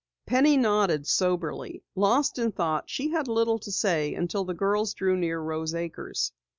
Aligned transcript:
Penny 0.25 0.57
nodded 0.57 1.05
soberly. 1.05 1.83
Lost 1.93 2.39
in 2.39 2.51
thought, 2.51 2.89
she 2.89 3.11
had 3.11 3.27
little 3.27 3.59
to 3.59 3.71
say 3.71 4.15
until 4.15 4.43
the 4.43 4.55
girls 4.55 4.95
drew 4.95 5.15
near 5.15 5.39
Rose 5.39 5.75
Acres. 5.75 6.31